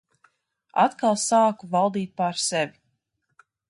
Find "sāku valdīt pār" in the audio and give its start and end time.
1.25-2.45